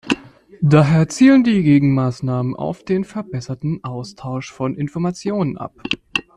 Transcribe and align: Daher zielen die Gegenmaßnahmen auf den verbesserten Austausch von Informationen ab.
Daher 0.63 1.09
zielen 1.09 1.43
die 1.43 1.61
Gegenmaßnahmen 1.61 2.55
auf 2.55 2.83
den 2.83 3.03
verbesserten 3.03 3.83
Austausch 3.83 4.51
von 4.51 4.73
Informationen 4.75 5.59
ab. 5.59 5.75